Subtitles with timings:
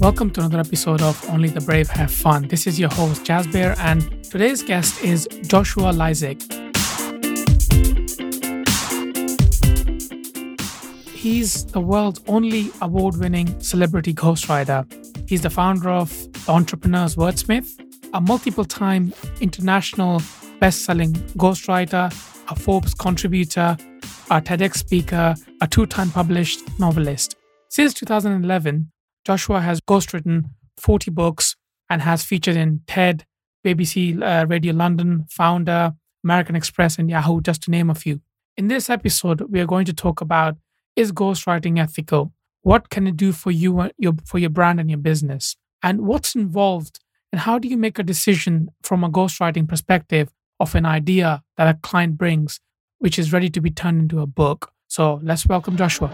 [0.00, 2.48] Welcome to another episode of Only the Brave Have Fun.
[2.48, 6.42] This is your host, Jasbir, and today's guest is Joshua Lisec.
[11.10, 14.84] He's the world's only award winning celebrity ghostwriter.
[15.28, 17.70] He's the founder of the Entrepreneur's Wordsmith,
[18.12, 20.20] a multiple time international
[20.58, 22.06] best selling ghostwriter,
[22.50, 23.76] a Forbes contributor,
[24.28, 27.36] a TEDx speaker, a two time published novelist.
[27.68, 28.90] Since 2011,
[29.24, 31.56] Joshua has ghostwritten 40 books
[31.88, 33.24] and has featured in TED,
[33.64, 38.20] BBC uh, Radio London, Founder, American Express, and Yahoo, just to name a few.
[38.56, 40.56] In this episode, we are going to talk about
[40.94, 42.32] is ghostwriting ethical?
[42.62, 45.56] What can it do for you, your, for your brand and your business?
[45.82, 47.00] And what's involved?
[47.32, 50.30] And how do you make a decision from a ghostwriting perspective
[50.60, 52.60] of an idea that a client brings,
[52.98, 54.70] which is ready to be turned into a book?
[54.86, 56.12] So let's welcome Joshua.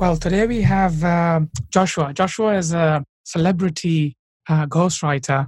[0.00, 2.14] Well, today we have uh, Joshua.
[2.14, 4.16] Joshua is a celebrity
[4.48, 5.46] uh, ghostwriter,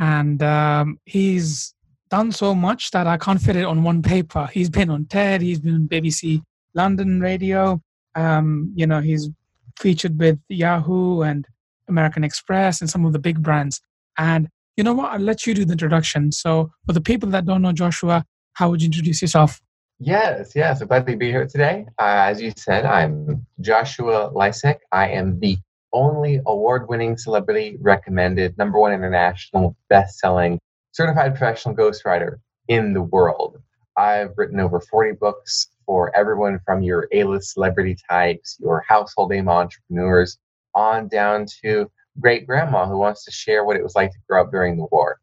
[0.00, 1.72] and um, he's
[2.10, 4.48] done so much that I can't fit it on one paper.
[4.52, 6.42] He's been on TED, he's been on BBC
[6.74, 7.80] London Radio.
[8.16, 9.30] Um, you know, he's
[9.78, 11.46] featured with Yahoo and
[11.86, 13.80] American Express and some of the big brands.
[14.18, 15.12] And you know what?
[15.12, 16.32] I'll let you do the introduction.
[16.32, 19.60] So, for the people that don't know Joshua, how would you introduce yourself?
[20.04, 20.80] Yes, yes.
[20.80, 21.86] I'm glad to be here today.
[21.96, 24.78] Uh, as you said, I'm Joshua Lisec.
[24.90, 25.56] I am the
[25.92, 30.58] only award winning celebrity recommended number one international best selling
[30.90, 33.62] certified professional ghostwriter in the world.
[33.96, 39.30] I've written over 40 books for everyone from your A list celebrity types, your household
[39.30, 40.36] name entrepreneurs,
[40.74, 44.40] on down to great grandma who wants to share what it was like to grow
[44.40, 45.20] up during the war.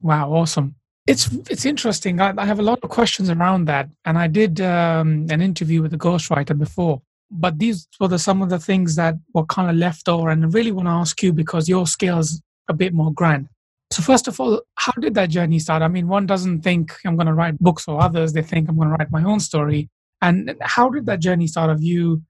[0.00, 0.74] Wow, awesome.
[1.06, 2.20] It's it's interesting.
[2.20, 5.82] I, I have a lot of questions around that, and I did um, an interview
[5.82, 7.02] with a ghostwriter before.
[7.30, 10.44] But these were the, some of the things that were kind of left over, and
[10.44, 13.48] I really want to ask you because your skills a bit more grand.
[13.92, 15.82] So first of all, how did that journey start?
[15.82, 18.76] I mean, one doesn't think I'm going to write books for others; they think I'm
[18.76, 19.88] going to write my own story.
[20.22, 22.22] And how did that journey start of you,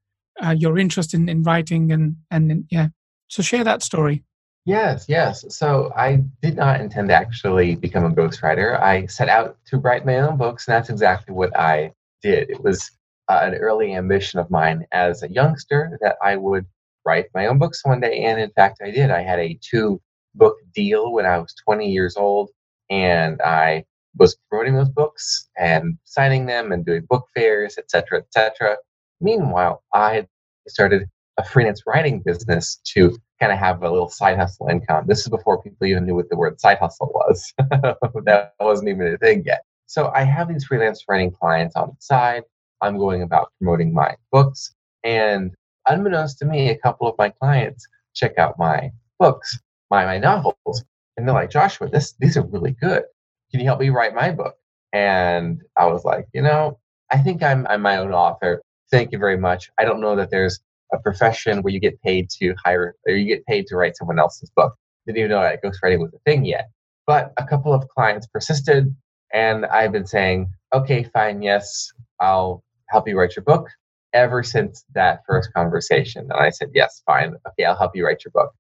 [0.43, 2.89] uh, your interest in, in writing, and and yeah?
[3.29, 4.25] So share that story.
[4.67, 5.45] Yes, yes.
[5.57, 8.79] So I did not intend to actually become a ghostwriter.
[8.81, 12.51] I set out to write my own books, and that's exactly what I did.
[12.51, 12.91] It was
[13.29, 16.67] uh, an early ambition of mine as a youngster that I would
[17.07, 19.11] write my own books one day, and in fact, I did.
[19.11, 20.01] I had a two
[20.35, 22.51] book deal when I was 20 years old,
[22.91, 23.85] and I
[24.19, 28.77] was promoting those books and signing them and doing book fairs, etc., etc.
[29.21, 30.29] Meanwhile, I had
[30.69, 35.05] started a freelance writing business to kind of have a little side hustle income.
[35.07, 37.53] This is before people even knew what the word side hustle was.
[37.59, 39.63] that wasn't even a thing yet.
[39.87, 42.43] So I have these freelance writing clients on the side.
[42.81, 44.75] I'm going about promoting my books.
[45.05, 45.53] And
[45.87, 49.59] unbeknownst to me, a couple of my clients check out my books
[49.91, 50.85] my, my novels.
[51.17, 53.03] And they're like, Joshua, this these are really good.
[53.51, 54.55] Can you help me write my book?
[54.93, 56.79] And I was like, you know,
[57.13, 58.63] I think I'm I'm my own author.
[58.91, 59.71] Thank you very much.
[59.79, 60.61] I don't know that there's
[60.93, 64.19] a profession where you get paid to hire or you get paid to write someone
[64.19, 64.75] else's book.
[65.07, 66.69] Didn't even know that ghostwriting was a thing yet.
[67.07, 68.95] But a couple of clients persisted
[69.33, 71.91] and I've been saying, okay, fine, yes,
[72.21, 73.69] I'll help you write your book
[74.13, 76.23] ever since that first conversation.
[76.31, 78.53] And I said, yes, fine, okay, I'll help you write your book.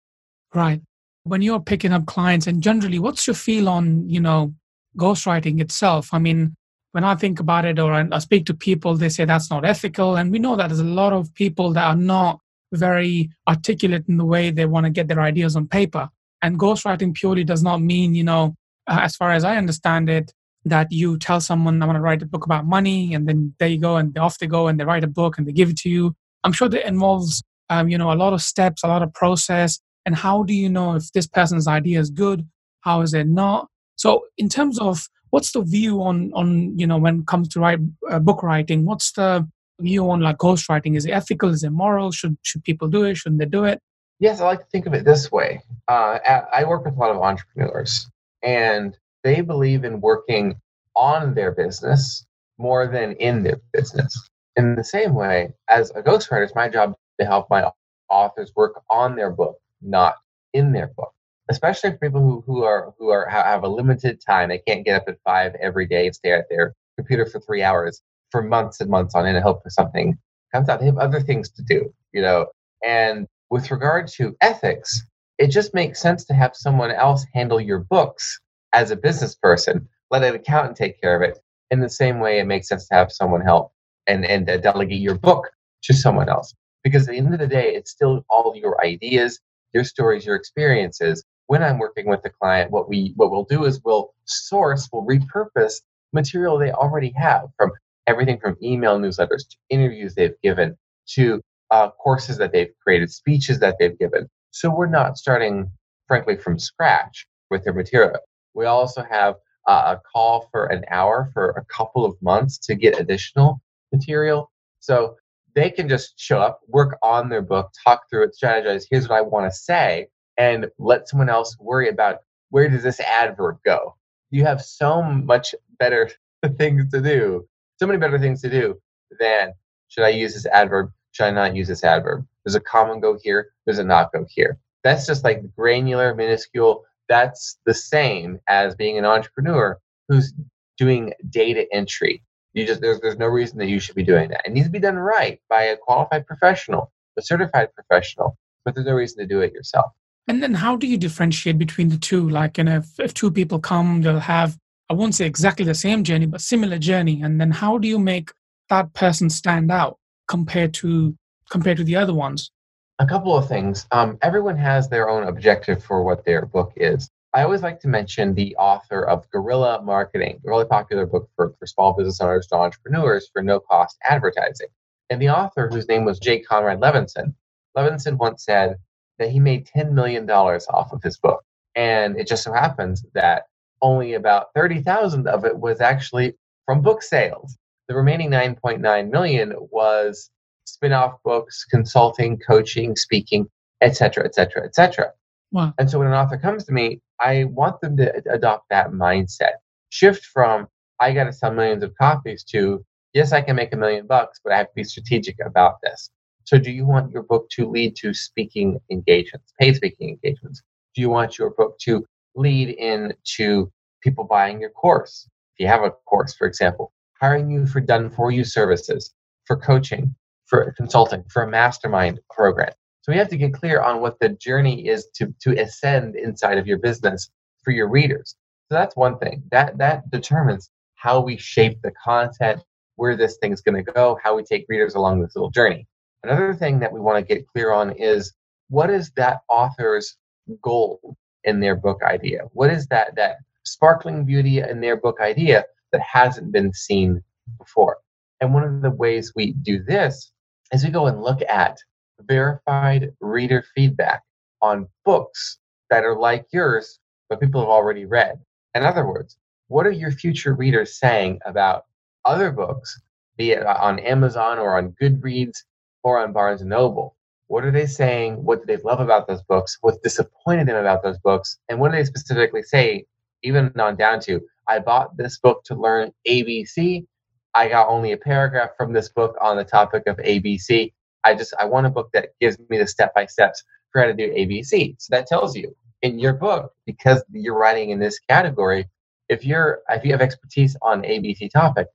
[0.55, 0.81] Right
[1.25, 4.55] when you're picking up clients and generally what's your feel on you know
[4.97, 6.55] ghostwriting itself i mean
[6.93, 10.17] when i think about it or i speak to people they say that's not ethical.
[10.17, 12.41] And we know that there's a lot of people that are not
[12.73, 16.09] very articulate in the way they want to get their ideas on paper.
[16.43, 18.55] And ghostwriting purely does not mean you know
[18.87, 20.33] uh, as far as i understand it
[20.65, 23.69] that you tell someone i want to write a book about money and then there
[23.69, 25.77] you go and off they go and they write a book and they give it
[25.79, 26.15] to you.
[26.45, 29.81] I'm sure that involves um, you know a lot of steps a lot of process.
[30.07, 32.49] And how do you know if this person's idea is good?
[32.81, 33.69] How is it not?
[33.97, 37.61] So in terms of what's the view on on you know when it comes to
[37.61, 37.81] write
[38.11, 39.49] uh, book writing what's the
[39.81, 40.97] view on like ghostwriting?
[40.97, 41.51] Is it ethical?
[41.51, 42.13] Is it moral?
[42.13, 43.17] Should should people do it?
[43.17, 43.81] Shouldn't they do it?
[44.19, 45.63] Yes i like to think of it this way.
[45.89, 46.19] Uh,
[46.53, 48.09] i work with a lot of entrepreneurs
[48.43, 50.57] and they believe in working
[50.97, 52.25] on their business
[52.59, 54.29] more than in their business.
[54.57, 57.71] In the same way as a ghostwriter it's my job to help my
[58.11, 60.17] authors work on their book not
[60.53, 61.13] in their book
[61.51, 64.97] especially for people who, who are who are have a limited time they can't get
[64.97, 68.81] up at five every day and stay at their computer for three hours for months
[68.81, 70.19] and months on end and hope for something
[70.55, 70.81] comes out.
[70.81, 72.47] They have other things to do you know?
[72.85, 75.03] And with regard to ethics
[75.39, 78.41] it just makes sense to have someone else handle your books
[78.73, 81.39] as a business person let an accountant take care of it.
[81.71, 83.73] In the same way it makes sense to have someone help
[84.07, 85.51] and and uh, delegate your book
[85.85, 86.55] to someone else.
[86.83, 89.41] Because at the end of the day, it's still all your ideas,
[89.75, 91.25] your stories, your experiences.
[91.51, 95.05] When I'm working with the client, what we what we'll do is we'll source, we'll
[95.05, 95.81] repurpose
[96.13, 97.73] material they already have from
[98.07, 100.77] everything from email newsletters to interviews they've given
[101.15, 101.43] to
[101.73, 104.29] uh, courses that they've created, speeches that they've given.
[104.53, 105.69] So we're not starting,
[106.07, 108.21] frankly, from scratch with their material.
[108.55, 109.35] We also have
[109.67, 113.61] uh, a call for an hour for a couple of months to get additional
[113.91, 114.53] material.
[114.79, 115.17] So
[115.57, 118.85] they can just show up, work on their book, talk through it, strategize.
[118.89, 120.07] Here's what I want to say,
[120.41, 123.95] and let someone else worry about where does this adverb go.
[124.31, 126.11] You have so much better
[126.57, 127.47] things to do,
[127.79, 128.81] so many better things to do
[129.21, 129.53] than
[129.89, 130.93] should I use this adverb?
[131.13, 132.27] Should I not use this adverb?
[132.47, 133.51] Does a comma go here?
[133.67, 134.59] Does it not go here?
[134.83, 136.85] That's just like granular, minuscule.
[137.11, 139.79] That's the same as being an entrepreneur
[140.09, 140.33] who's
[140.79, 142.23] doing data entry.
[142.55, 144.47] You just there's there's no reason that you should be doing that.
[144.47, 148.87] It needs to be done right by a qualified professional, a certified professional, but there's
[148.87, 149.93] no reason to do it yourself.
[150.31, 152.29] And then how do you differentiate between the two?
[152.29, 154.57] Like, you know, if, if two people come, they'll have
[154.89, 157.21] I won't say exactly the same journey, but similar journey.
[157.21, 158.31] And then how do you make
[158.69, 159.99] that person stand out
[160.29, 161.17] compared to
[161.51, 162.53] compared to the other ones?
[163.01, 163.89] A couple of things.
[163.91, 167.11] Um, everyone has their own objective for what their book is.
[167.35, 171.55] I always like to mention the author of Guerrilla Marketing, a really popular book for,
[171.59, 174.69] for small business owners to entrepreneurs for no cost advertising.
[175.11, 176.39] And the author, whose name was J.
[176.39, 177.35] Conrad Levinson,
[177.77, 178.77] Levinson once said
[179.21, 181.45] that he made $10 million off of his book.
[181.77, 183.45] And it just so happens that
[183.83, 186.35] only about 30,000 of it was actually
[186.67, 187.57] from book sales.
[187.89, 190.31] The remaining 9.9 million was
[190.65, 193.47] spin-off books, consulting, coaching, speaking,
[193.81, 195.13] etc., etc., etc.
[195.53, 195.75] Wow.
[195.79, 199.55] And so when an author comes to me, I want them to adopt that mindset.
[199.91, 200.67] Shift from
[201.01, 204.41] I got to sell millions of copies to yes, I can make a million bucks,
[204.43, 206.11] but I have to be strategic about this.
[206.45, 210.63] So do you want your book to lead to speaking engagements, paid speaking engagements?
[210.95, 212.05] Do you want your book to
[212.35, 213.71] lead into
[214.03, 215.29] people buying your course?
[215.55, 219.15] If you have a course, for example, hiring you for done for you services,
[219.45, 220.15] for coaching,
[220.47, 222.73] for consulting, for a mastermind program.
[223.03, 226.59] So we have to get clear on what the journey is to, to ascend inside
[226.59, 227.31] of your business
[227.63, 228.37] for your readers.
[228.69, 229.43] So that's one thing.
[229.51, 232.63] That that determines how we shape the content,
[232.97, 235.87] where this thing's going to go, how we take readers along this little journey.
[236.23, 238.33] Another thing that we want to get clear on is
[238.69, 240.17] what is that author's
[240.63, 242.43] goal in their book idea?
[242.53, 247.23] What is that that sparkling beauty in their book idea that hasn't been seen
[247.59, 247.99] before?
[248.41, 250.33] And one of the ways we do this
[250.73, 251.79] is we go and look at
[252.21, 254.23] verified reader feedback
[254.63, 255.59] on books
[255.89, 258.39] that are like yours, but people have already read.
[258.75, 259.37] In other words,
[259.69, 261.87] what are your future readers saying about
[262.25, 263.01] other books,
[263.37, 265.63] be it uh, on Amazon or on Goodreads
[266.03, 267.17] or on Barnes and Noble?
[267.49, 268.45] What are they saying?
[268.45, 269.79] What do they love about those books?
[269.81, 271.59] What's disappointed them about those books?
[271.69, 273.07] And what do they specifically say,
[273.43, 277.07] even on down to, I bought this book to learn ABC.
[277.55, 280.93] I got only a paragraph from this book on the topic of ABC.
[281.25, 284.07] I just I want a book that gives me the step by steps for how
[284.07, 284.95] to do ABC.
[284.99, 288.89] So that tells you in your book because you're writing in this category.
[289.29, 291.89] If you're if you have expertise on ABC topic,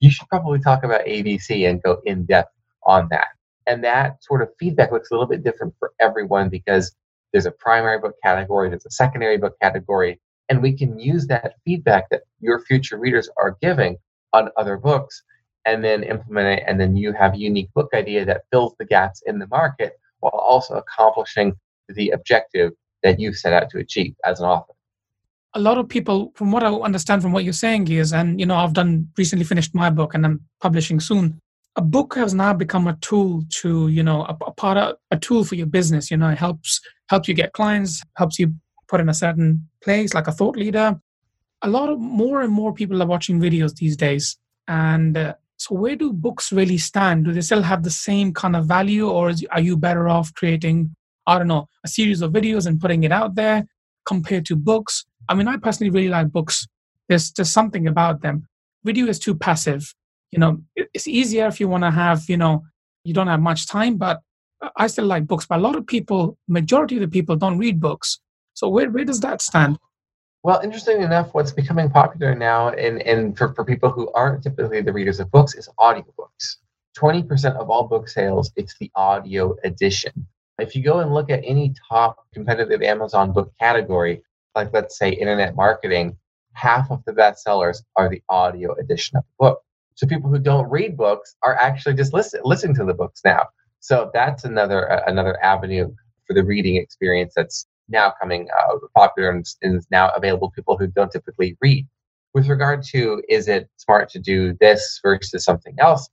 [0.00, 2.52] you should probably talk about ABC and go in depth
[2.84, 3.28] on that.
[3.66, 6.94] And that sort of feedback looks a little bit different for everyone because
[7.32, 11.54] there's a primary book category, there's a secondary book category, and we can use that
[11.64, 13.96] feedback that your future readers are giving
[14.32, 15.22] on other books
[15.64, 16.64] and then implement it.
[16.66, 19.98] And then you have a unique book idea that fills the gaps in the market
[20.20, 21.54] while also accomplishing
[21.88, 24.72] the objective that you've set out to achieve as an author.
[25.54, 28.44] A lot of people from what i understand from what you're saying is and you
[28.44, 31.40] know i've done recently finished my book and i'm publishing soon
[31.76, 35.18] a book has now become a tool to you know a, a part of a
[35.18, 38.52] tool for your business you know it helps helps you get clients helps you
[38.88, 40.98] put in a certain place like a thought leader
[41.62, 45.74] a lot of more and more people are watching videos these days and uh, so,
[45.74, 47.24] where do books really stand?
[47.24, 50.34] Do they still have the same kind of value, or is, are you better off
[50.34, 50.94] creating,
[51.26, 53.66] I don't know, a series of videos and putting it out there
[54.04, 55.06] compared to books?
[55.28, 56.66] I mean, I personally really like books.
[57.08, 58.46] There's just something about them.
[58.84, 59.94] Video is too passive.
[60.32, 62.64] You know, it's easier if you want to have, you know,
[63.04, 64.20] you don't have much time, but
[64.76, 65.46] I still like books.
[65.46, 68.20] But a lot of people, majority of the people, don't read books.
[68.54, 69.78] So, where, where does that stand?
[70.42, 74.80] Well, interestingly enough, what's becoming popular now, and, and for, for people who aren't typically
[74.80, 76.58] the readers of books, is audiobooks.
[76.96, 80.26] 20% of all book sales, it's the audio edition.
[80.58, 84.22] If you go and look at any top competitive Amazon book category,
[84.54, 86.16] like let's say internet marketing,
[86.52, 89.60] half of the bestsellers are the audio edition of the book.
[89.96, 93.46] So people who don't read books are actually just listen, listening to the books now.
[93.80, 95.90] So that's another uh, another avenue
[96.26, 100.76] for the reading experience that's now coming uh, popular and is now available to people
[100.76, 101.86] who don't typically read.
[102.34, 106.08] With regard to is it smart to do this versus something else,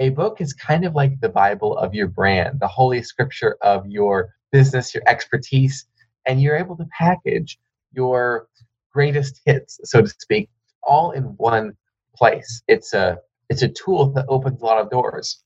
[0.00, 3.86] a book is kind of like the Bible of your brand, the holy scripture of
[3.86, 5.86] your business, your expertise,
[6.26, 7.58] and you're able to package
[7.92, 8.48] your
[8.92, 10.50] greatest hits, so to speak,
[10.82, 11.76] all in one
[12.16, 12.62] place.
[12.68, 15.42] It's a it's a tool that opens a lot of doors.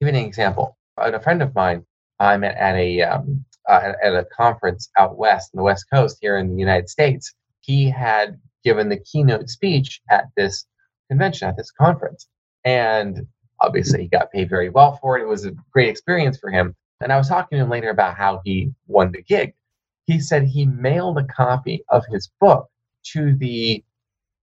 [0.00, 0.76] Give you an example.
[0.96, 1.84] A friend of mine
[2.18, 6.18] I met at a um, uh, at a conference out west on the west coast
[6.20, 7.32] here in the United States.
[7.60, 10.66] He had given the keynote speech at this
[11.08, 12.26] convention at this conference,
[12.64, 13.26] and
[13.60, 15.22] obviously he got paid very well for it.
[15.22, 16.74] It was a great experience for him.
[17.00, 19.54] And I was talking to him later about how he won the gig.
[20.06, 22.68] He said he mailed a copy of his book
[23.12, 23.84] to the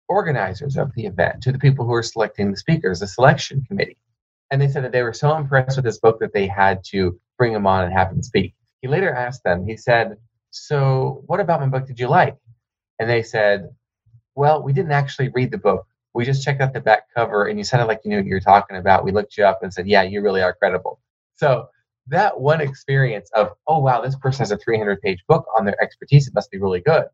[0.08, 3.98] organizers of the event, to the people who are selecting the speakers, the selection committee.
[4.52, 7.20] And they said that they were so impressed with his book that they had to
[7.38, 8.54] bring him on and have him speak.
[8.82, 10.18] He later asked them, he said,
[10.52, 12.38] So, what about my book did you like?
[13.00, 13.70] And they said,
[14.36, 15.88] Well, we didn't actually read the book.
[16.14, 18.36] We just checked out the back cover and you sounded like you knew what you
[18.36, 19.04] were talking about.
[19.04, 21.00] We looked you up and said, Yeah, you really are credible.
[21.36, 21.68] So,
[22.08, 25.82] that one experience of, oh, wow, this person has a 300 page book on their
[25.82, 27.06] expertise, it must be really good.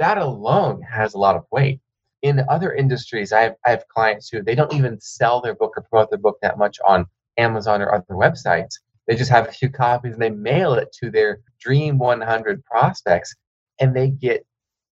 [0.00, 1.80] That alone has a lot of weight
[2.22, 5.74] in other industries, I have, I have clients who they don't even sell their book
[5.76, 7.06] or promote their book that much on
[7.38, 8.74] Amazon or other websites.
[9.06, 13.34] They just have a few copies and they mail it to their Dream 100 prospects,
[13.80, 14.46] and they get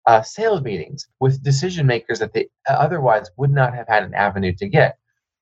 [0.05, 4.53] uh, sales meetings with decision makers that they otherwise would not have had an avenue
[4.57, 4.97] to get.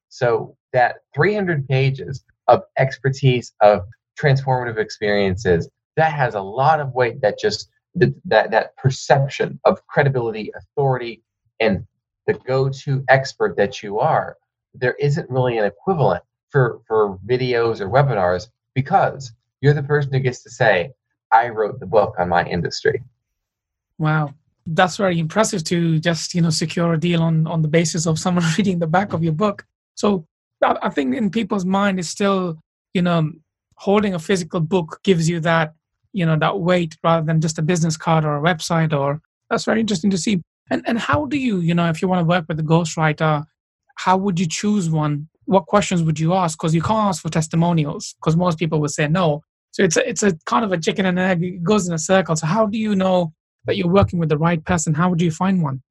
[0.10, 3.82] So that 300 pages of expertise of
[4.20, 7.22] transformative experiences that has a lot of weight.
[7.22, 11.24] That just that that perception of credibility, authority,
[11.60, 11.86] and
[12.28, 14.38] the go-to expert that you are,
[14.74, 20.20] there isn't really an equivalent for for videos or webinars because you're the person who
[20.20, 20.92] gets to say,
[21.32, 23.02] "I wrote the book on my industry."
[23.98, 24.34] Wow,
[24.66, 28.20] that's very impressive to just you know secure a deal on on the basis of
[28.20, 29.66] someone reading the back of your book.
[29.96, 30.26] So
[30.62, 32.60] I think in people's mind is still
[32.94, 33.32] you know
[33.76, 35.74] holding a physical book gives you that
[36.14, 39.66] you know that weight rather than just a business card or a website or that's
[39.66, 42.26] very interesting to see and and how do you, you know, if you want to
[42.26, 43.46] work with a ghostwriter,
[43.96, 45.28] how would you choose one?
[45.46, 46.58] What questions would you ask?
[46.58, 49.44] Because you can't ask for testimonials, because most people would say no.
[49.72, 51.44] So it's a, it's a kind of a chicken and egg.
[51.44, 52.36] It goes in a circle.
[52.36, 53.34] So how do you know
[53.66, 54.94] that you're working with the right person?
[54.94, 55.82] How would you find one?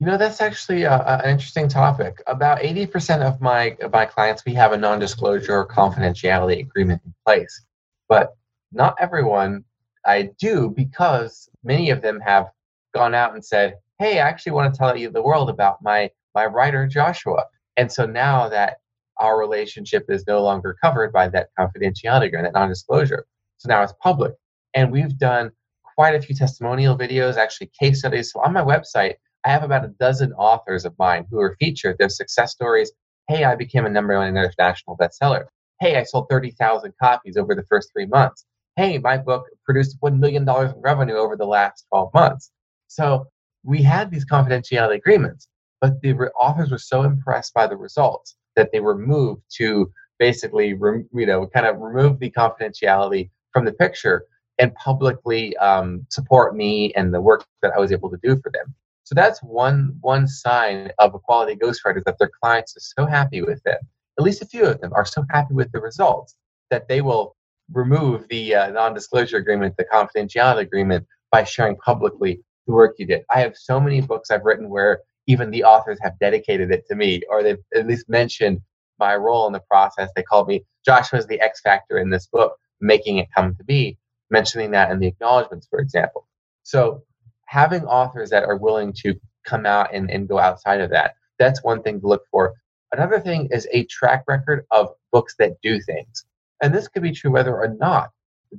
[0.00, 2.22] You know, that's actually uh, a, an interesting topic.
[2.26, 7.12] About 80% of my of my clients, we have a non-disclosure or confidentiality agreement in
[7.26, 7.64] place,
[8.08, 8.36] but
[8.72, 9.64] not everyone
[10.06, 12.46] I do because many of them have
[12.94, 16.10] gone out and said, hey, I actually want to tell you the world about my
[16.34, 17.44] my writer Joshua.
[17.76, 18.78] And so now that
[19.18, 23.26] our relationship is no longer covered by that confidentiality agreement, that non-disclosure.
[23.58, 24.32] So now it's public.
[24.74, 25.50] And we've done
[25.96, 28.32] quite a few testimonial videos, actually case studies.
[28.32, 29.14] So on my website,
[29.44, 31.96] I have about a dozen authors of mine who are featured.
[31.98, 32.92] Their success stories.
[33.28, 35.46] Hey, I became a number one international bestseller.
[35.80, 38.44] Hey, I sold 30,000 copies over the first three months.
[38.76, 42.52] Hey, my book produced $1 million in revenue over the last 12 months.
[42.86, 43.26] So
[43.68, 45.46] we had these confidentiality agreements,
[45.82, 49.92] but the re- authors were so impressed by the results that they were moved to
[50.18, 54.24] basically, re- you know, kind of remove the confidentiality from the picture
[54.58, 58.50] and publicly um, support me and the work that I was able to do for
[58.50, 58.74] them.
[59.04, 63.42] So that's one one sign of a quality ghostwriter that their clients are so happy
[63.42, 63.78] with it.
[64.18, 66.36] At least a few of them are so happy with the results
[66.70, 67.36] that they will
[67.72, 73.24] remove the uh, non-disclosure agreement, the confidentiality agreement, by sharing publicly the work you did.
[73.34, 76.94] I have so many books I've written where even the authors have dedicated it to
[76.94, 78.60] me, or they've at least mentioned
[78.98, 80.10] my role in the process.
[80.14, 83.98] They called me Joshua's the X factor in this book, making it come to be,
[84.30, 86.26] mentioning that in the acknowledgments, for example.
[86.62, 87.02] So
[87.46, 91.64] having authors that are willing to come out and, and go outside of that, that's
[91.64, 92.54] one thing to look for.
[92.92, 96.24] Another thing is a track record of books that do things.
[96.62, 98.10] And this could be true whether or not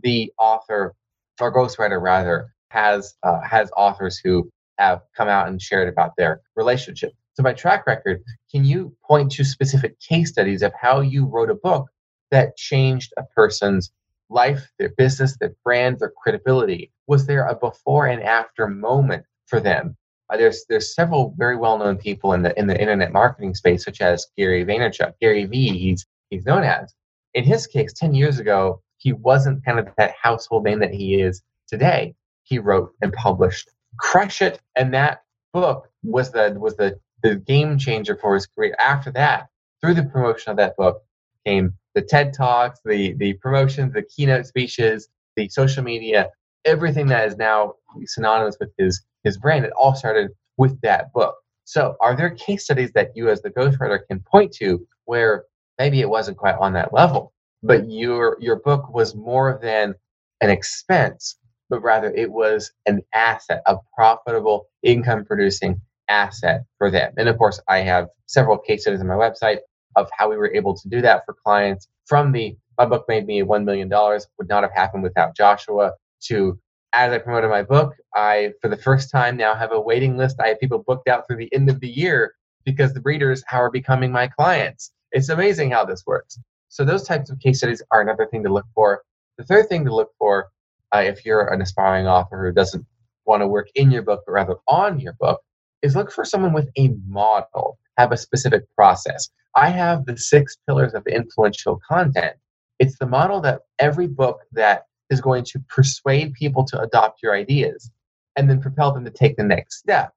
[0.04, 0.96] the author
[1.42, 6.42] or ghostwriter rather has uh, has authors who have come out and shared about their
[6.56, 7.14] relationship.
[7.34, 11.50] So, by track record, can you point to specific case studies of how you wrote
[11.50, 11.90] a book
[12.32, 13.92] that changed a person's
[14.30, 16.92] life, their business, their brand, their credibility?
[17.08, 19.96] Was there a before and after moment for them?
[20.30, 23.84] Uh, there's there's several very well known people in the in the internet marketing space,
[23.84, 25.78] such as Gary Vaynerchuk, Gary V.
[25.78, 26.94] He's he's known as.
[27.34, 31.22] In his case, ten years ago, he wasn't kind of that household name that he
[31.22, 32.16] is today
[32.50, 37.78] he wrote and published Crush It, and that book was the was the the game
[37.78, 38.76] changer for his career.
[38.80, 39.48] After that,
[39.82, 41.04] through the promotion of that book,
[41.46, 46.30] came the TED Talks, the, the promotions, the keynote speeches, the social media,
[46.66, 47.74] everything that is now
[48.06, 49.66] synonymous with his, his brand.
[49.66, 51.36] It all started with that book.
[51.66, 55.46] So, are there case studies that you, as the ghostwriter, can point to where
[55.78, 59.94] maybe it wasn't quite on that level, but your your book was more than
[60.42, 61.38] an expense,
[61.70, 67.14] but rather it was an asset, a profitable income producing asset for them.
[67.18, 69.60] And of course, I have several case studies on my website
[69.96, 73.26] of how we were able to do that for clients from the my book made
[73.26, 76.58] me $1 million would not have happened without Joshua to
[76.94, 80.40] as I promoted my book, I, for the first time now, have a waiting list.
[80.40, 82.34] I have people booked out through the end of the year
[82.66, 84.92] because the readers are becoming my clients.
[85.12, 86.40] It's amazing how this works.
[86.70, 89.04] So those types of case studies are another thing to look for.
[89.38, 90.48] The third thing to look for,
[90.94, 92.86] uh, if you're an aspiring author who doesn't
[93.26, 95.42] want to work in your book, but rather on your book,
[95.82, 99.30] is look for someone with a model, have a specific process.
[99.56, 102.36] I have the six pillars of influential content.
[102.80, 107.36] It's the model that every book that is going to persuade people to adopt your
[107.36, 107.92] ideas
[108.36, 110.14] and then propel them to take the next step.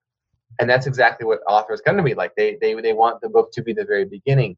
[0.59, 2.35] And that's exactly what authors come to be like.
[2.35, 4.55] They, they, they want the book to be the very beginning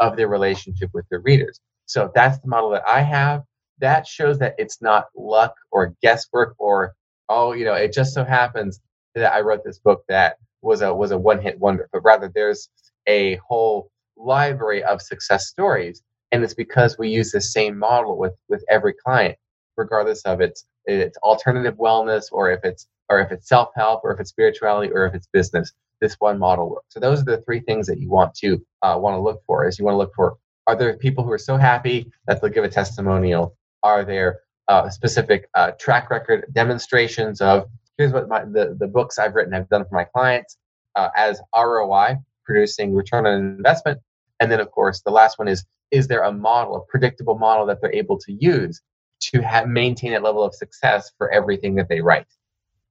[0.00, 1.60] of their relationship with their readers.
[1.86, 3.44] So that's the model that I have.
[3.80, 6.94] That shows that it's not luck or guesswork or,
[7.28, 8.80] oh, you know, it just so happens
[9.14, 12.30] that I wrote this book that was a was a one hit wonder, but rather
[12.34, 12.68] there's
[13.08, 16.02] a whole library of success stories.
[16.32, 19.36] And it's because we use the same model with with every client
[19.78, 24.20] regardless of its its alternative wellness or if it's or if it's self-help or if
[24.20, 27.60] it's spirituality or if it's business this one model works so those are the three
[27.60, 30.14] things that you want to uh, want to look for is you want to look
[30.14, 30.36] for
[30.68, 34.88] are there people who are so happy that they'll give a testimonial are there uh,
[34.90, 39.68] specific uh, track record demonstrations of here's what my, the, the books i've written have
[39.68, 40.56] done for my clients
[40.96, 43.98] uh, as roi producing return on investment
[44.40, 47.64] and then of course the last one is is there a model a predictable model
[47.64, 48.82] that they're able to use
[49.20, 52.26] to have maintain a level of success for everything that they write.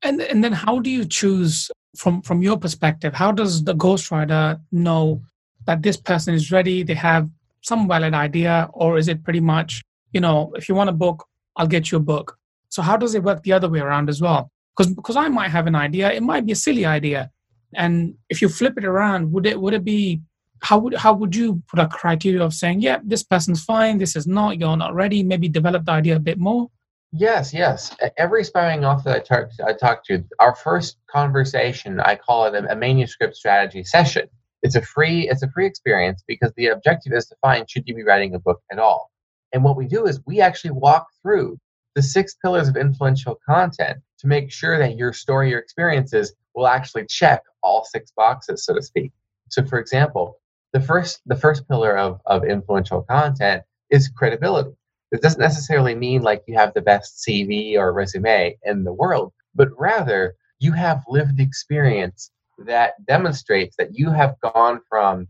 [0.02, 3.14] And and then how do you choose from from your perspective?
[3.14, 5.22] How does the ghostwriter know
[5.66, 6.84] that this person is ready?
[6.84, 7.30] They have
[7.62, 9.82] some valid idea, or is it pretty much
[10.14, 12.38] you know if you want a book, I'll get you a book.
[12.70, 14.52] So how does it work the other way around as well?
[14.76, 17.32] Because because I might have an idea, it might be a silly idea,
[17.76, 20.22] and if you flip it around, would it would it be
[20.62, 24.16] how would how would you put a criteria of saying, yeah, this person's fine, this
[24.16, 26.70] is not, you're not ready, maybe develop the idea a bit more?
[27.14, 27.96] Yes, yes.
[28.18, 32.72] Every aspiring author I talk, I talk to, our first conversation, I call it a,
[32.72, 34.28] a manuscript strategy session.
[34.62, 37.96] It's a free, it's a free experience because the objective is to find should you
[37.96, 39.12] be writing a book at all.
[39.58, 41.58] And what we do is we actually walk through
[41.96, 46.68] the six pillars of influential content to make sure that your story, your experiences will
[46.68, 49.12] actually check all six boxes, so to speak.
[49.50, 50.38] So, for example,
[50.74, 54.76] the first the first pillar of, of influential content is credibility.
[55.12, 59.34] It doesn't necessarily mean like you have the best CV or resume in the world,
[59.56, 65.28] but rather you have lived experience that demonstrates that you have gone from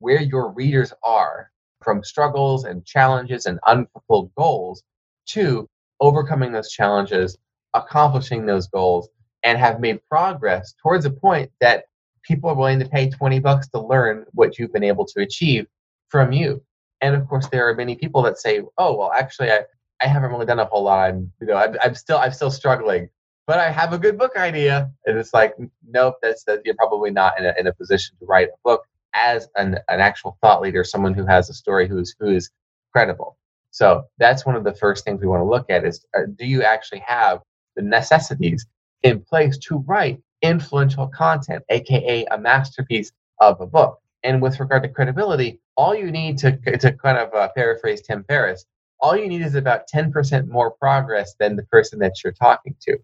[0.00, 1.52] where your readers are,
[1.82, 4.82] from struggles and challenges and unfulfilled goals,
[5.26, 5.68] to
[6.00, 7.36] overcoming those challenges,
[7.74, 9.08] accomplishing those goals,
[9.42, 11.84] and have made progress towards a point that
[12.22, 15.66] people are willing to pay 20 bucks to learn what you've been able to achieve
[16.08, 16.62] from you.
[17.00, 19.60] And of course, there are many people that say, "Oh, well, actually, I,
[20.02, 21.08] I haven't really done a whole lot.
[21.08, 23.08] I'm, you know, I'm, I'm still, I'm still struggling,
[23.46, 25.54] but I have a good book idea." And it's like,
[25.88, 28.84] nope, that's that you're probably not in a, in a position to write a book
[29.14, 32.50] as an, an actual thought leader, someone who has a story who's who is
[32.92, 33.36] credible.
[33.70, 36.46] So that's one of the first things we want to look at is, uh, do
[36.46, 37.40] you actually have
[37.76, 38.66] the necessities
[39.02, 43.98] in place to write influential content, aka a masterpiece of a book.
[44.22, 48.24] And with regard to credibility, all you need to, to kind of uh, paraphrase Tim
[48.24, 48.66] Ferriss,
[49.00, 52.98] all you need is about 10% more progress than the person that you're talking to.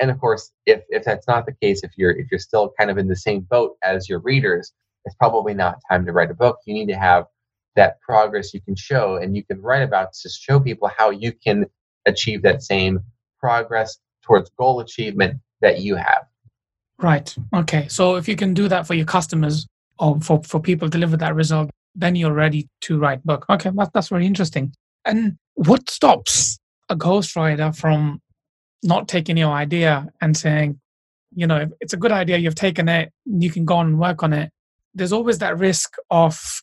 [0.00, 2.90] And of course, if, if that's not the case, if you're if you're still kind
[2.90, 4.72] of in the same boat as your readers,
[5.04, 6.58] it's probably not time to write a book.
[6.66, 7.26] You need to have
[7.76, 11.32] that progress you can show and you can write about to show people how you
[11.32, 11.66] can
[12.06, 13.00] achieve that same
[13.40, 16.24] progress towards goal achievement that you have.
[16.98, 17.34] Right.
[17.54, 17.88] Okay.
[17.88, 19.66] So if you can do that for your customers
[19.98, 23.44] or for, for people deliver that result, then you're ready to write book.
[23.50, 24.72] Okay, that, that's very interesting.
[25.04, 28.20] And what stops a ghostwriter from
[28.82, 30.80] not taking your idea and saying,
[31.34, 34.22] you know, it's a good idea, you've taken it, you can go on and work
[34.22, 34.50] on it.
[34.94, 36.62] There's always that risk of,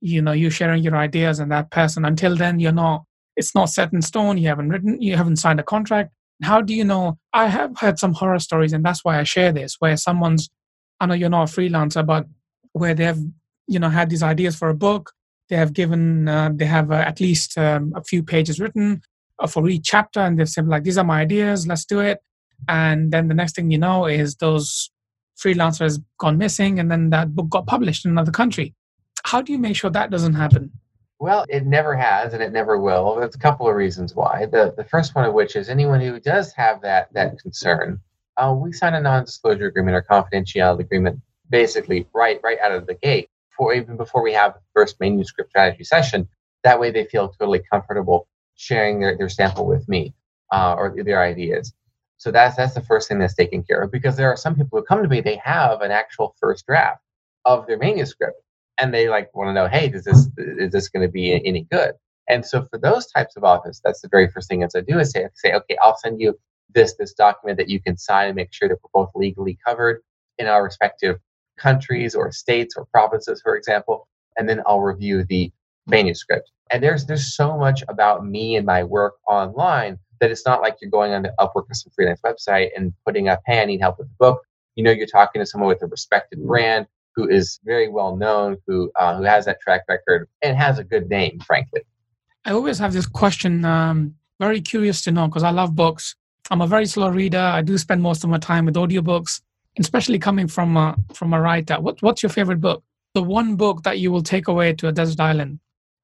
[0.00, 2.04] you know, you sharing your ideas and that person.
[2.04, 3.04] Until then, you're not,
[3.36, 4.38] it's not set in stone.
[4.38, 7.18] You haven't written, you haven't signed a contract how do you know?
[7.32, 10.48] I have heard some horror stories, and that's why I share this, where someone's,
[11.00, 12.26] I know you're not a freelancer, but
[12.72, 13.18] where they've,
[13.66, 15.12] you know, had these ideas for a book,
[15.48, 19.00] They have given, uh, they have uh, at least um, a few pages written
[19.38, 21.66] uh, for each chapter, and they've said like, "These are my ideas.
[21.66, 22.18] Let's do it."
[22.68, 24.90] And then the next thing you know is those
[25.42, 28.74] freelancers gone missing, and then that book got published in another country.
[29.24, 30.72] How do you make sure that doesn't happen?
[31.20, 33.16] Well, it never has, and it never will.
[33.16, 34.46] There's a couple of reasons why.
[34.46, 38.00] The the first one of which is anyone who does have that that concern,
[38.36, 41.20] uh, we sign a non-disclosure agreement or confidentiality agreement,
[41.50, 45.50] basically right right out of the gate, for even before we have the first manuscript
[45.50, 46.28] strategy session.
[46.62, 50.14] That way, they feel totally comfortable sharing their, their sample with me
[50.52, 51.72] uh, or their ideas.
[52.18, 54.78] So that's that's the first thing that's taken care of because there are some people
[54.78, 57.02] who come to me, they have an actual first draft
[57.44, 58.40] of their manuscript
[58.78, 61.66] and they like want to know, hey, is this is this going to be any
[61.70, 61.92] good?
[62.28, 64.98] And so for those types of authors, that's the very first thing as I do
[64.98, 66.38] is say, say, okay, I'll send you
[66.74, 70.02] this this document that you can sign and make sure that we're both legally covered
[70.38, 71.16] in our respective
[71.56, 75.52] countries or states or provinces, for example, and then I'll review the
[75.86, 76.50] manuscript.
[76.70, 80.76] And there's there's so much about me and my work online that it's not like
[80.80, 83.80] you're going on the Upwork or some freelance website and putting up, hey, I need
[83.80, 84.40] help with the book.
[84.76, 88.58] You know, you're talking to someone with a respected brand who is very well known,
[88.66, 91.82] who uh, who has that track record and has a good name, frankly.
[92.44, 93.64] I always have this question.
[93.64, 96.14] Um, very curious to know because I love books.
[96.50, 97.38] I'm a very slow reader.
[97.38, 99.42] I do spend most of my time with audiobooks,
[99.78, 101.80] especially coming from a, from a writer.
[101.80, 102.82] What, what's your favorite book?
[103.14, 105.58] The one book that you will take away to a desert island?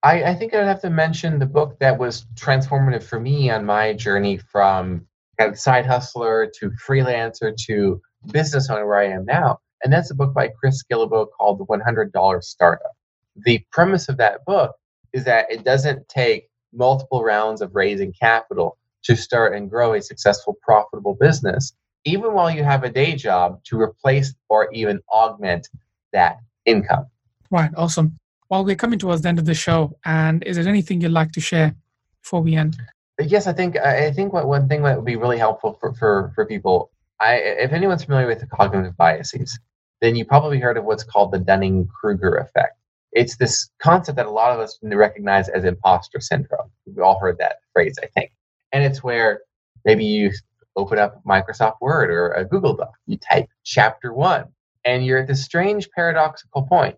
[0.05, 3.64] I, I think I'd have to mention the book that was transformative for me on
[3.64, 5.07] my journey from
[5.55, 10.33] side hustler to freelancer to business owner where I am now and that's a book
[10.33, 12.93] by Chris Guillebeau called The $100 Startup.
[13.37, 14.75] The premise of that book
[15.12, 20.01] is that it doesn't take multiple rounds of raising capital to start and grow a
[20.01, 21.75] successful, profitable business,
[22.07, 25.69] even while you have a day job to replace or even augment
[26.14, 27.07] that income.
[27.51, 28.19] Right, awesome.
[28.50, 31.33] Well, we're coming towards the end of the show, and is there anything you'd like
[31.33, 31.74] to share
[32.22, 32.76] before we end?
[33.18, 36.33] Yes, I think I think what one thing that would be really helpful for, for,
[36.35, 39.59] for people, I, if anyone's familiar with the cognitive biases,
[40.00, 42.76] then you probably heard of what's called the Dunning Kruger effect.
[43.12, 46.70] It's this concept that a lot of us recognize as imposter syndrome.
[46.85, 48.33] We've all heard that phrase, I think.
[48.72, 49.42] And it's where
[49.85, 50.33] maybe you
[50.76, 54.46] open up Microsoft Word or a Google Doc, you type chapter one,
[54.85, 56.96] and you're at this strange paradoxical point.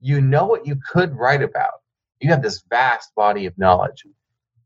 [0.00, 1.80] You know what you could write about,
[2.20, 4.04] you have this vast body of knowledge,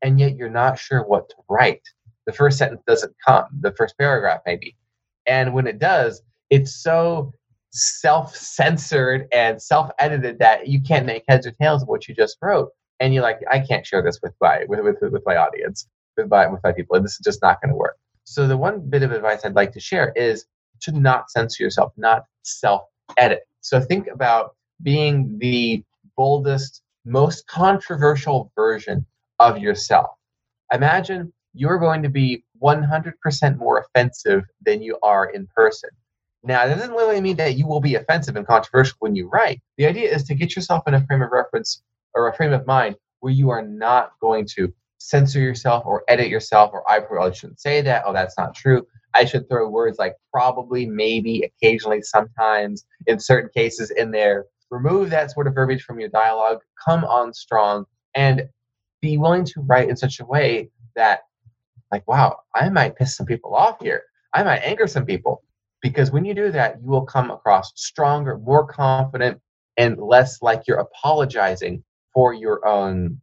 [0.02, 1.82] and yet you're not sure what to write.
[2.26, 4.76] The first sentence doesn't come, the first paragraph maybe.
[5.26, 7.32] And when it does, it's so
[7.74, 12.70] self-censored and self-edited that you can't make heads or tails of what you just wrote
[13.00, 16.30] and you're like i can't share this with my with, with, with my audience with
[16.30, 18.78] my with my people and this is just not going to work so the one
[18.78, 20.46] bit of advice i'd like to share is
[20.80, 25.82] to not censor yourself not self-edit so think about being the
[26.16, 29.04] boldest most controversial version
[29.40, 30.10] of yourself
[30.72, 35.90] imagine you're going to be 100% more offensive than you are in person
[36.46, 39.62] now, that doesn't really mean that you will be offensive and controversial when you write.
[39.78, 41.82] The idea is to get yourself in a frame of reference
[42.14, 46.28] or a frame of mind where you are not going to censor yourself or edit
[46.28, 48.02] yourself, or I probably shouldn't say that.
[48.06, 48.86] Oh, that's not true.
[49.14, 54.44] I should throw words like probably, maybe, occasionally, sometimes, in certain cases in there.
[54.74, 56.58] Remove that sort of verbiage from your dialogue.
[56.84, 57.84] Come on strong
[58.16, 58.48] and
[59.00, 61.20] be willing to write in such a way that,
[61.92, 64.02] like, wow, I might piss some people off here.
[64.32, 65.44] I might anger some people
[65.80, 69.40] because when you do that, you will come across stronger, more confident,
[69.76, 73.20] and less like you're apologizing for your own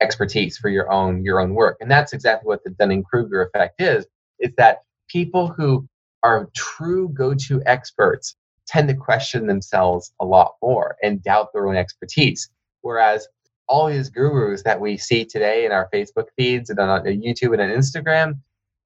[0.00, 1.76] expertise, for your own your own work.
[1.80, 4.06] And that's exactly what the Dunning-Kruger effect is.
[4.40, 4.78] Is that
[5.08, 5.86] people who
[6.22, 11.76] are true go-to experts tend to question themselves a lot more and doubt their own
[11.76, 12.50] expertise.
[12.82, 13.28] Whereas
[13.68, 17.62] all these gurus that we see today in our Facebook feeds and on YouTube and
[17.62, 18.38] on Instagram,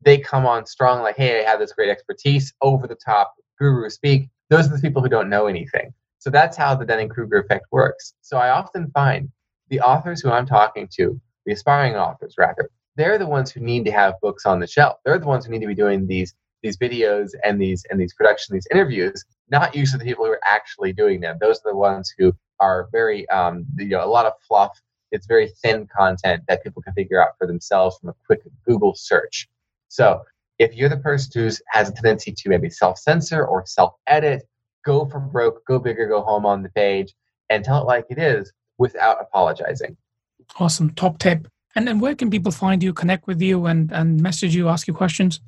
[0.03, 3.91] they come on strong, like, hey, I have this great expertise, over the top, guru
[3.91, 4.31] speak.
[4.49, 5.93] Those are the people who don't know anything.
[6.19, 8.15] So that's how the Dunning Kruger effect works.
[8.23, 9.31] So I often find
[9.69, 13.85] the authors who I'm talking to, the aspiring authors rather, they're the ones who need
[13.85, 14.99] to have books on the shelf.
[15.05, 18.15] They're the ones who need to be doing these these videos and these and these
[18.15, 19.25] production, these interviews.
[19.51, 21.39] Not usually the people who are actually doing them.
[21.41, 24.81] Those are the ones who are very, um, you know, a lot of fluff.
[25.13, 28.95] It's very thin content that people can figure out for themselves from a quick Google
[28.95, 29.49] search.
[29.89, 30.23] So
[30.59, 34.43] if you're the person who has a tendency to maybe self-censor or self-edit,
[34.85, 37.15] go for broke, go bigger, go home on the page,
[37.49, 39.97] and tell it like it is without apologizing.
[40.59, 41.49] Awesome, top tip.
[41.75, 44.87] And then where can people find you, connect with you, and and message you, ask
[44.87, 45.41] you questions?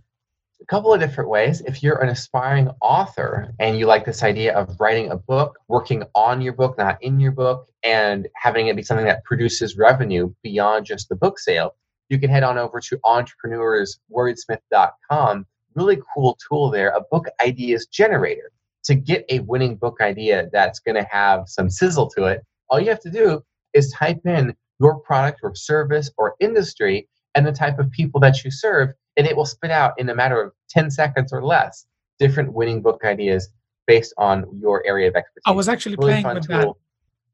[0.62, 1.60] A couple of different ways.
[1.62, 6.04] If you're an aspiring author and you like this idea of writing a book, working
[6.14, 10.32] on your book, not in your book, and having it be something that produces revenue
[10.44, 11.74] beyond just the book sale,
[12.10, 15.46] you can head on over to entrepreneurswordsmith.com.
[15.74, 18.52] Really cool tool there, a book ideas generator.
[18.84, 22.78] To get a winning book idea that's going to have some sizzle to it, all
[22.78, 23.42] you have to do
[23.74, 28.44] is type in your product or service or industry and the type of people that
[28.44, 31.86] you serve, and it will spit out in a matter of 10 seconds or less
[32.18, 33.48] different winning book ideas
[33.86, 35.42] based on your area of expertise.
[35.46, 36.58] I was actually really playing with tool.
[36.58, 36.68] that.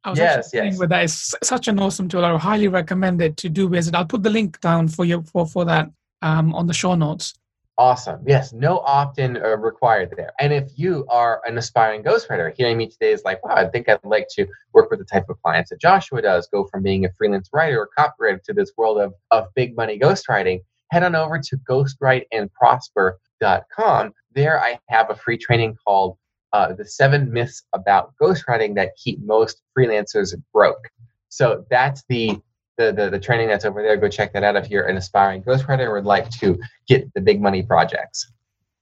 [0.04, 0.78] I was yes, actually yes.
[0.78, 1.04] with that.
[1.04, 2.24] It's such an awesome tool.
[2.24, 3.94] I would highly recommend it to do visit.
[3.94, 5.90] I'll put the link down for you for, for that
[6.22, 7.34] um, on the show notes.
[7.78, 8.20] Awesome.
[8.26, 10.32] Yes, no opt-in uh, required there.
[10.40, 13.88] And if you are an aspiring ghostwriter, hearing me today is like, wow, I think
[13.88, 17.04] I'd like to work with the type of clients that Joshua does, go from being
[17.04, 20.60] a freelance writer or copywriter to this world of, of big money ghostwriting,
[20.90, 24.12] head on over to ghostwriteandprosper.com.
[24.35, 26.18] There I have a free training called
[26.53, 30.88] uh, The Seven Myths About Ghostwriting That Keep Most Freelancers Broke.
[31.29, 32.38] So that's the
[32.79, 33.96] the, the, the training that's over there.
[33.96, 37.20] Go check that out if you're an aspiring ghostwriter or would like to get the
[37.20, 38.31] big money projects.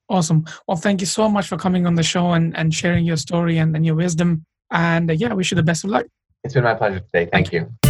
[0.09, 0.45] Awesome.
[0.69, 3.59] Well, thank you so much for coming on the show and, and sharing your story
[3.59, 4.45] and, and your wisdom.
[4.71, 6.07] And uh, yeah, wish you the best of luck.
[6.45, 7.29] It's been my pleasure today.
[7.33, 7.86] Thank, thank you.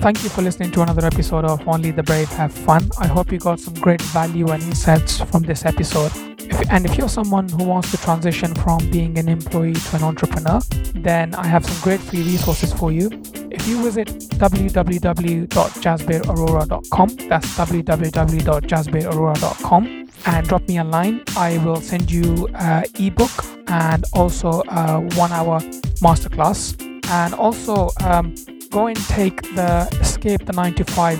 [0.00, 2.88] Thank you for listening to another episode of Only the Brave Have Fun.
[2.98, 6.10] I hope you got some great value and insights from this episode.
[6.38, 10.02] If, and if you're someone who wants to transition from being an employee to an
[10.02, 10.62] entrepreneur,
[10.94, 13.10] then I have some great free resources for you.
[13.50, 22.48] If you visit www.jasbirarora.com, that's www.jasbirarora.com, and drop me a line, I will send you
[22.54, 25.60] an ebook and also a one hour
[26.00, 26.74] masterclass.
[27.10, 28.34] And also, um,
[28.70, 31.18] go and take the Escape the 9 to 5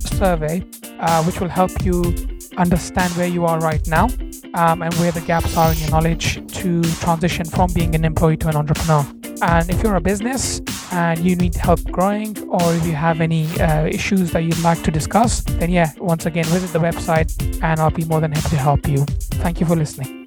[0.00, 0.64] survey,
[0.98, 2.14] uh, which will help you
[2.56, 4.08] understand where you are right now
[4.54, 8.36] um, and where the gaps are in your knowledge to transition from being an employee
[8.36, 9.06] to an entrepreneur.
[9.40, 13.46] And if you're a business and you need help growing, or if you have any
[13.60, 17.30] uh, issues that you'd like to discuss, then yeah, once again, visit the website
[17.62, 19.04] and I'll be more than happy to help you.
[19.44, 20.17] Thank you for listening.